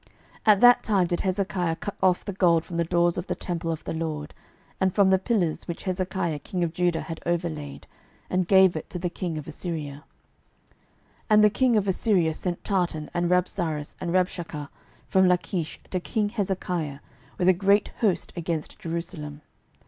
[0.01, 0.09] 12:018:016
[0.47, 3.71] At that time did Hezekiah cut off the gold from the doors of the temple
[3.71, 4.33] of the LORD,
[4.79, 7.85] and from the pillars which Hezekiah king of Judah had overlaid,
[8.27, 10.03] and gave it to the king of Assyria.
[11.29, 14.69] 12:018:017 And the king of Assyria sent Tartan and Rabsaris and Rabshakeh
[15.07, 16.97] from Lachish to king Hezekiah
[17.37, 19.41] with a great host against Jerusalem.